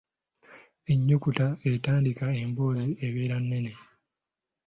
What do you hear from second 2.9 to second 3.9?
ebeera nnene.